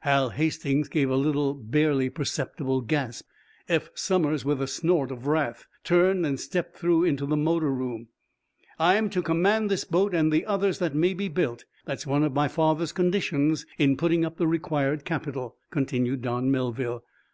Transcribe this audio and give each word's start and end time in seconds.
Hal 0.00 0.28
Hastings 0.28 0.86
gave 0.90 1.08
a 1.08 1.16
little, 1.16 1.54
barely 1.54 2.10
perceptible 2.10 2.82
gasp. 2.82 3.26
Eph 3.70 3.88
Somers, 3.94 4.44
with 4.44 4.60
a 4.60 4.66
snort 4.66 5.10
of 5.10 5.26
wrath, 5.26 5.66
turned 5.82 6.26
and 6.26 6.38
stepped 6.38 6.76
through 6.76 7.04
into 7.04 7.24
the 7.24 7.38
motor 7.38 7.72
room. 7.72 8.08
"I'm 8.78 9.08
to 9.08 9.22
command 9.22 9.70
this 9.70 9.84
boat, 9.84 10.12
and 10.12 10.30
the 10.30 10.44
others 10.44 10.78
that 10.80 10.94
may 10.94 11.14
be 11.14 11.28
built; 11.28 11.64
that's 11.86 12.06
one 12.06 12.22
of 12.22 12.34
my 12.34 12.48
father's 12.48 12.92
conditions 12.92 13.64
in 13.78 13.96
putting 13.96 14.26
up 14.26 14.36
the 14.36 14.46
required 14.46 15.06
capital," 15.06 15.56
continued 15.70 16.20
Don 16.20 16.50
Melville. 16.50 17.02